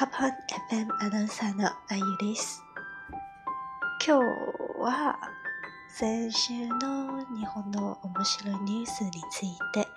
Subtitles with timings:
[0.00, 0.30] パパン
[0.70, 2.62] FM アナウンサーのあゆです。
[4.06, 4.22] 今日
[4.80, 5.18] は
[5.90, 9.88] 先週の日本の面白いニュースについて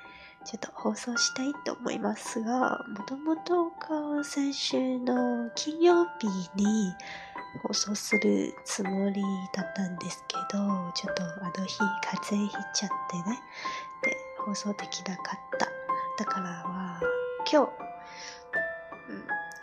[0.43, 6.25] ちょっと放送したいと思いますが、もともとが先週の金曜日
[6.55, 6.95] に
[7.61, 9.21] 放送するつもり
[9.53, 13.39] だったんですけど、ちょっとあの日風邪ひいちゃってね、
[14.01, 15.67] で、放送できなかった。
[16.17, 16.99] だからは
[17.51, 17.69] 今日、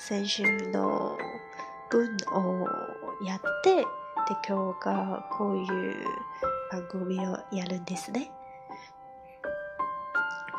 [0.00, 1.18] 先週の
[1.90, 2.68] 文を
[3.24, 3.84] やって、で
[4.46, 5.94] 今日がこういう
[6.70, 8.30] 番組をやるんですね。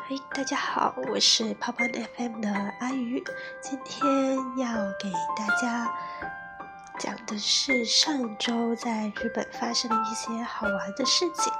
[0.08, 2.50] 嘿，大家好，我是泡泡 FM 的
[2.80, 3.22] 阿鱼，
[3.62, 4.66] 今天要
[5.00, 5.90] 给大家
[6.98, 11.50] 讲的是上周在日本发生的一些好玩的事情。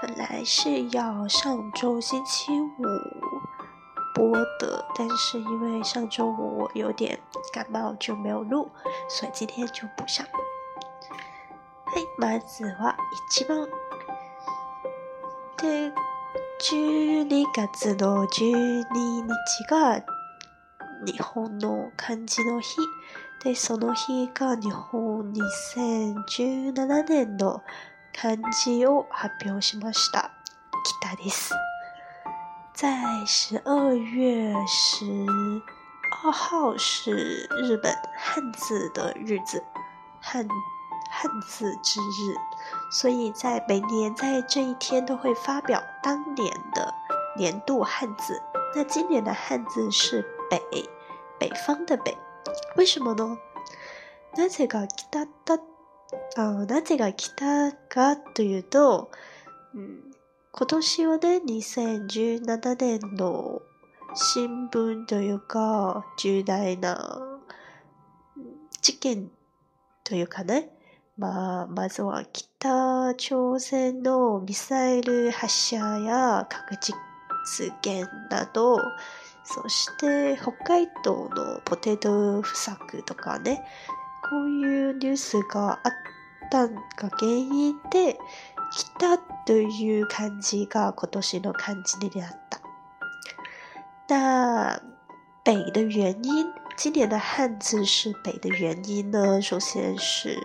[0.00, 3.29] 本来是要上周星期五。
[4.12, 7.18] 播的，但是因为上周五我有点
[7.52, 8.70] 感冒就没有录，
[9.08, 10.26] 所以今天就补上。
[11.86, 12.94] はい、まずは
[13.32, 13.68] 一番。
[15.58, 15.92] で、
[16.60, 20.02] 12月の12日が
[21.04, 22.76] 日本の漢字の日。
[23.44, 27.62] で、その日が日本2017年の
[28.14, 30.30] 漢字を発表しました。
[31.12, 31.52] 北です。
[32.80, 35.04] 在十二月十
[36.24, 37.14] 二号是
[37.60, 39.62] 日本汉字的日子，
[40.18, 40.48] 汉
[41.10, 42.34] 汉字之日，
[42.90, 46.94] 所以在每年在这一天都会发表当年的
[47.36, 48.40] 年度汉字。
[48.74, 50.62] 那今年的汉字是“北”，
[51.38, 52.16] 北方的“北”。
[52.78, 53.36] 为什么呢？
[54.38, 55.60] なぜ个“きだだ”，
[56.64, 59.08] なぜ这个“きたというと，
[59.74, 60.09] 嗯。
[60.52, 63.62] 今年はね、2017年の
[64.14, 67.20] 新聞というか、重大な
[68.82, 69.30] 事件
[70.02, 70.70] というかね、
[71.16, 76.92] まあ、まずは北朝鮮のミサイル発射や核実
[77.80, 78.80] 験など、
[79.44, 83.62] そして北海道のポテト不作とかね、
[84.28, 85.92] こういうニュースがあっ
[86.50, 86.80] たが
[87.18, 88.18] 原因で、
[88.96, 89.06] 北
[89.44, 92.36] 对于看这个，可多是能看这个点了。
[94.08, 94.80] 那
[95.44, 99.40] 北的原因，今年的汉字是北的原因呢？
[99.42, 100.36] 首先是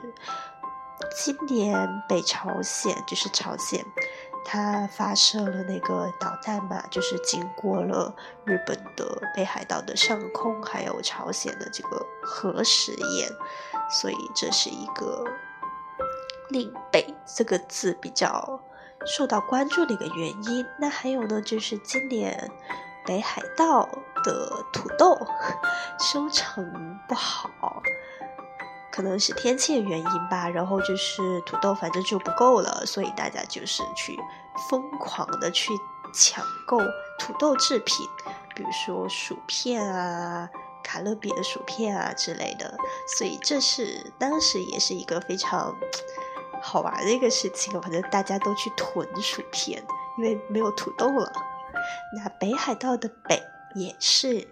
[1.15, 3.85] 今年北朝鲜，就是朝鲜，
[4.43, 8.15] 它发射了那个导弹嘛，就是经过了
[8.45, 9.05] 日本的
[9.35, 13.29] 北海道的上空，还有朝鲜的这个核实验，
[13.91, 15.23] 所以这是一个
[16.49, 17.14] 令北。
[17.25, 18.59] 四个字比较
[19.05, 20.65] 受到关注的一个原因。
[20.79, 22.49] 那还有呢，就是今年
[23.05, 23.87] 北海道
[24.23, 25.17] 的土豆
[25.99, 26.65] 收 成
[27.07, 27.81] 不好，
[28.91, 30.47] 可能是天气原因吧。
[30.47, 34.17] 然后就是土豆反正就不够了，所以大家就是去
[34.69, 35.73] 疯狂的去
[36.13, 36.77] 抢购
[37.19, 38.07] 土豆制品，
[38.55, 40.49] 比如说薯片啊、
[40.83, 42.75] 卡乐比的薯片啊之类的。
[43.17, 45.75] 所以这是当时也是一个非常。
[46.67, 49.85] 好玩的一个事情，反正大家都去囤薯片，
[50.17, 51.31] 因为没有土豆了。
[52.17, 53.39] 那北海道的北
[53.75, 54.47] 也是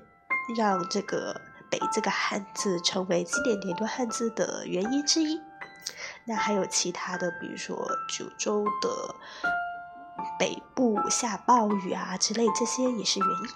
[0.55, 1.41] 让这个
[1.71, 5.41] “北”这个汉字成为经典年度汉字的原因之一。
[6.27, 7.75] 那还有其他的，比如说
[8.07, 9.15] 九州的
[10.37, 13.47] 北部下暴雨啊之类，这些也是原因。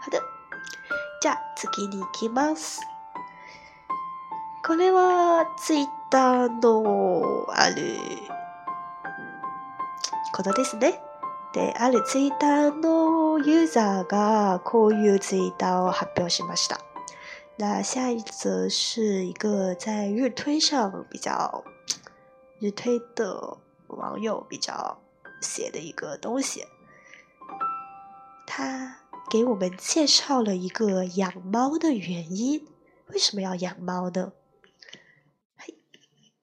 [0.00, 0.18] 好的，
[1.20, 2.80] じゃ次期にきます。
[4.62, 7.88] これはツイッターのある
[10.34, 11.00] ことですね。
[11.54, 16.78] であるツイッターのユーザーがこういうツイッターを発表しました。
[17.56, 21.64] 那下一则是一个在日推上比较
[22.58, 23.56] 日推的
[23.88, 24.98] 网友比较
[25.40, 26.62] 写的一个东西。
[28.46, 28.98] 他
[29.30, 32.66] 给我们介绍了一个养猫的原因。
[33.08, 34.32] 为什么要养猫呢？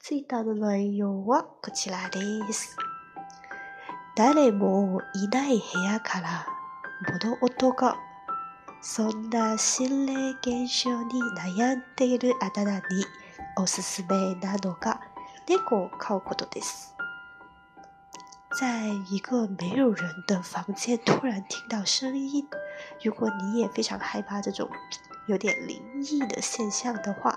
[0.09, 2.77] ツイッターの内容はこちらです。
[4.15, 6.47] 誰もいない部屋から
[7.21, 7.97] 物音が
[8.81, 13.03] そんな心霊現象に悩んでいるあなたに
[13.57, 15.01] おすすめなのが
[15.49, 16.95] 猫を飼うことです。
[18.57, 22.47] 在一个没有人的房间突然听到声音，
[23.03, 24.69] 如果你也非常害怕这种
[25.25, 27.36] 有点灵异的现象的话，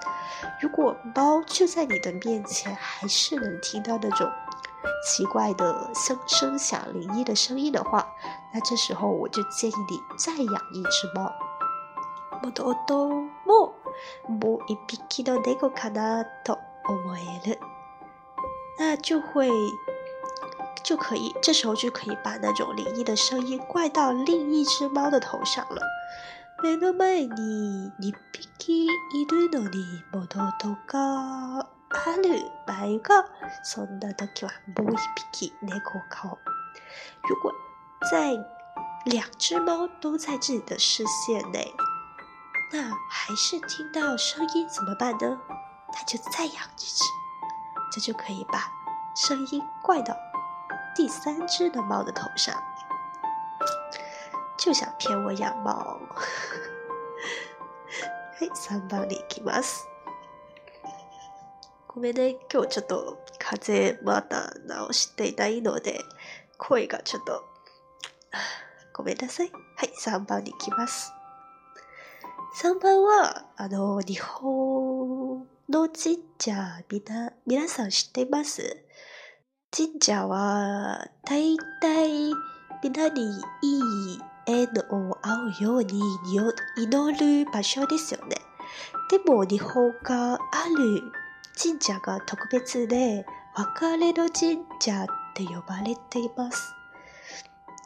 [0.59, 4.29] 如果猫就在你的面前，还是能听到那种
[5.05, 8.07] 奇怪的声声响、灵异的声音的话，
[8.53, 11.31] 那这时候我就建议你再养一只猫。
[12.43, 12.49] 那
[18.95, 19.47] 就会
[20.81, 25.81] 就可以，这时候就可以把那种灵异的声音怪到另一只猫的头上了。
[26.63, 28.87] 目の前に一匹い
[29.31, 31.63] るのにモドとかあ
[32.23, 32.37] る
[32.67, 33.25] 場合が、
[33.63, 34.99] そんな時はもう一
[35.39, 35.77] 匹猫
[36.07, 36.37] か。
[37.27, 37.51] 如果
[38.11, 38.33] 在
[39.07, 41.67] 两只猫都在自己的视线内，
[42.71, 45.17] 那还是听到声音怎么办呢？
[45.97, 47.03] 那就再养一只，
[47.91, 48.71] 这就可以把
[49.15, 50.15] 声音怪到
[50.95, 52.55] 第三只的猫的头上。
[54.61, 55.73] 就想骗我养猫。
[55.73, 55.99] は
[58.45, 59.87] い、3番に行きます。
[61.87, 66.01] ごめんね、今日ちょっと風まだ直していないので、
[66.59, 67.43] 声がちょっと、
[68.93, 69.51] ごめんなさい。
[69.77, 71.11] はい、3番に行きます。
[72.61, 78.77] 3番は、あの、日本の神社、みな、皆さん知ってます
[79.75, 82.29] 神社は、大体、
[82.93, 86.01] なにいい縁をあうように
[86.81, 88.35] 祈る場所ですよね。
[89.09, 90.37] でも日本かあ
[90.77, 91.01] る
[91.61, 95.05] 神社が特別で別れの神社
[95.35, 96.73] と呼ばれています。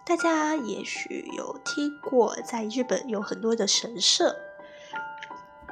[0.07, 4.35] 大家也许有听过，在日本有很多的神社，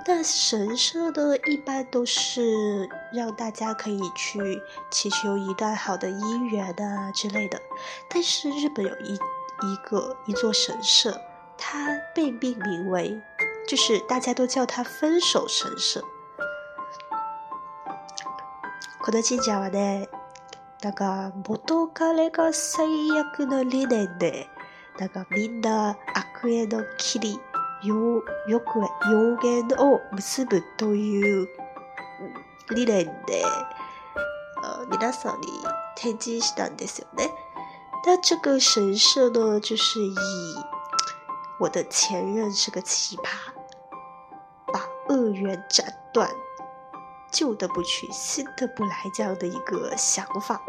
[0.04, 4.60] 但神社呢，一般都是让大家可以去
[4.90, 7.62] 祈求一段好的姻缘啊之类的。
[8.10, 9.18] 但是日本有一。
[9.62, 11.12] 一个一座神社，
[11.58, 13.20] 它被命名为，
[13.68, 16.04] 就是大家都叫它分手神社。
[19.02, 20.08] この神社はね、
[20.82, 22.88] なんか元彼が最
[23.20, 24.48] 悪の理念で、
[24.98, 27.40] なんかみんな悪縁の切り、
[27.84, 28.80] よよく
[29.12, 31.48] 要言を結ぶという
[32.74, 33.44] 理念で、
[34.90, 35.48] 皆さんに
[35.98, 37.30] 展示したんですよね。
[38.06, 40.14] 那这个神社呢，就是以
[41.58, 43.30] 我的前任是个奇葩，
[44.74, 46.30] 把恶缘斩断，
[47.32, 50.62] 旧的不去，新的不来这样的一个想法，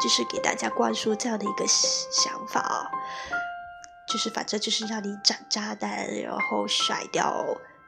[0.00, 2.86] 就是给大家灌输这样的一个想法，啊，
[4.06, 7.34] 就是反正就是让你斩渣男，然后甩掉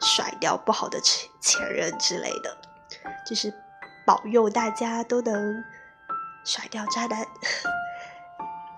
[0.00, 2.56] 甩掉不好的前前任之类的，
[3.24, 3.54] 就是
[4.04, 5.64] 保佑大家都能
[6.44, 7.24] 甩掉渣男。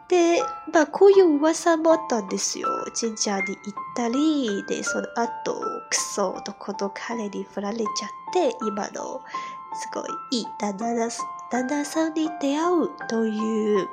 [0.08, 0.40] で、
[0.72, 2.68] まあ、こういう噂もあったんですよ。
[2.98, 3.56] 神社に行っ
[3.96, 5.54] たり、で、その後、
[5.90, 8.08] クソとこの彼に振られちゃっ
[8.50, 9.20] て、今の、
[9.78, 10.94] すごいいい旦那
[11.50, 13.86] 旦那さんに出会うという、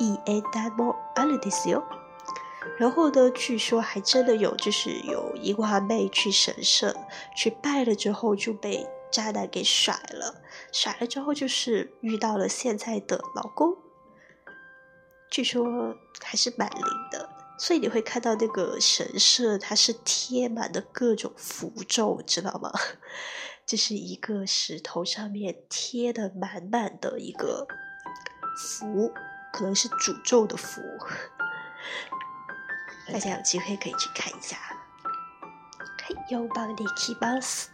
[0.00, 1.82] いい縁談もあるんですよ。
[2.78, 6.94] 然后呢，据说还真的有，就是有一花妹去神社
[7.34, 13.81] 去拜了之后就被渣男给甩了，甩了之后就是遇到了现在的老公。
[15.32, 17.26] 据说还是蛮灵的，
[17.58, 22.70] 所以你会看到那个神社，它是贴满的各种符咒，知道吗？
[23.64, 27.66] 就是一个石头上面贴的满满的，一个
[28.58, 29.10] 符，
[29.54, 30.82] 可能是诅咒的符。
[33.10, 34.56] 大家有机会可以去看一下。
[36.28, 37.70] ようばんりきばんす、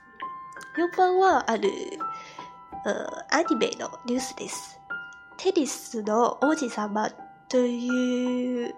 [0.76, 1.68] ようばんはある、
[2.86, 4.78] え、アニメのニュースです。
[5.38, 7.10] テリスの王子様。
[7.48, 8.74] という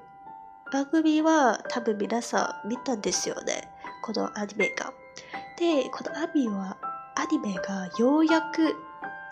[0.73, 3.69] 番組は多分皆さん見たんですよね。
[4.05, 4.93] このアニメが。
[5.59, 6.77] で、このアミは、
[7.17, 8.77] アニメがようやく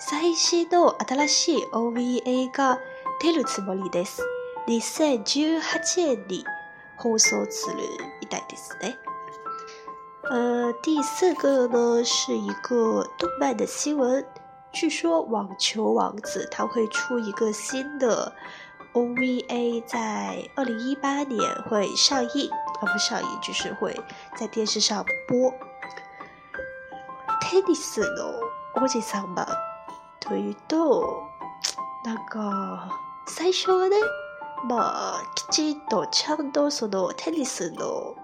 [0.01, 2.81] 最新の新しい OVA が
[3.23, 4.23] 出るつもりです。
[4.67, 5.63] 2018
[5.99, 6.45] 年に
[6.99, 7.77] 放送する
[8.21, 8.97] みたいですね。
[10.31, 14.25] 呃，第四个呢是一个动漫的新闻，
[14.73, 18.33] 据说网球王子他会出一个新的
[18.99, 21.39] OVA 在二零一八年
[21.71, 23.95] 会上映，啊不上映，就是会
[24.37, 25.53] 在电视上播。
[27.43, 28.35] テニスの
[28.75, 29.37] おじさん
[30.21, 31.05] というと、
[32.05, 32.89] なんか、
[33.29, 33.97] 最初はね、
[34.69, 38.17] まあ、きちんとちゃんとそのテニスの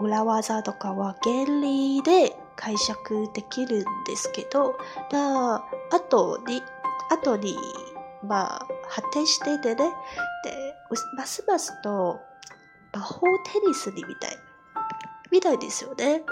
[0.00, 4.74] 裏技とかは原理で解釈できるんですけど、
[5.12, 6.60] まあ、あとに、
[7.08, 7.56] あとに
[8.28, 8.58] あ
[8.88, 9.90] 発展していてね、
[10.42, 10.74] で
[11.16, 12.20] ますますと
[12.92, 14.36] 魔法テニスにみたい、
[15.30, 16.22] みたいですよね。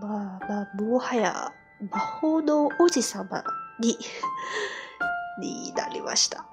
[0.00, 1.52] まあまあもはや
[1.90, 3.44] 魔法の王子様
[3.80, 3.98] に
[5.40, 6.44] になりました。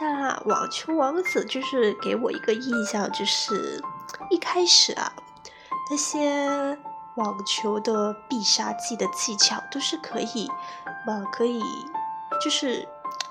[0.00, 3.80] 那网球王子就是给我一个印象，就是
[4.30, 5.10] 一开始啊，
[5.90, 6.76] 那些
[7.16, 10.50] 网球的必杀技的技巧都是可以，
[11.06, 11.62] 嘛可以。
[12.38, 12.86] 就是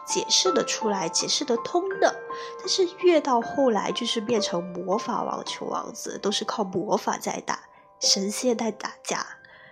[0.06, 2.14] 解释得出来、解释得通的，
[2.60, 7.60] 但是越到后来，就是变成魔法网球王子，都是靠魔法在打，
[8.00, 9.20] 神仙在打架，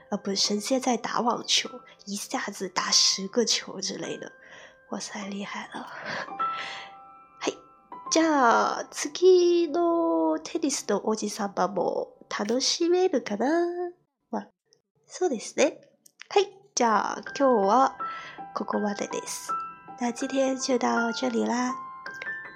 [0.10, 1.70] 啊，不神仙在打网球，
[2.06, 4.32] 一下子打十个球之类的，
[4.90, 5.88] 哇塞，厉害了！
[7.40, 7.52] 嗨，
[8.12, 9.10] じゃ次
[9.70, 13.46] のテニスのおじさまも楽しめるかな？
[14.30, 14.48] まあ、
[15.08, 15.82] そうですね。
[16.30, 17.96] はい、じゃあ今日は。
[18.56, 19.52] c o c o w a t is i s
[20.00, 21.72] 那今天就到这里啦。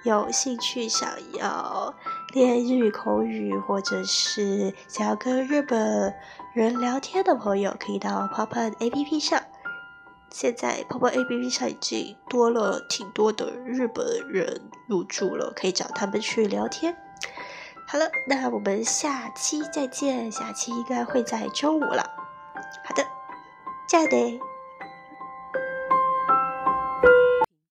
[0.03, 1.93] 有兴趣想要
[2.33, 6.13] 练日语口语，或者是想要跟日本
[6.53, 9.41] 人聊天的朋友，可以到 p o p p n A P P 上。
[10.29, 16.97] 现在 p o p p n A P P 上已经多了挺多的日本人入住了，可以找他们去聊天。
[17.87, 20.29] 好了，那我们下期再见。
[20.31, 22.03] 下期应该会在周五了。
[22.83, 23.05] 好的，
[23.87, 24.52] 加油！